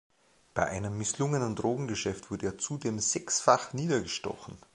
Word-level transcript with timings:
Bei 0.55 0.65
einem 0.65 0.97
misslungenen 0.97 1.55
Drogengeschäft 1.55 2.31
wurde 2.31 2.47
er 2.47 2.57
zudem 2.57 2.97
sechsfach 2.97 3.73
niedergestochen. 3.73 4.57